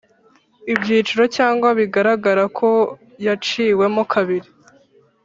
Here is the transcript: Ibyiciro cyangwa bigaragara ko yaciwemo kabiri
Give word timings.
Ibyiciro 0.73 1.23
cyangwa 1.35 1.67
bigaragara 1.79 2.43
ko 2.57 2.69
yaciwemo 3.25 4.01
kabiri 4.13 4.49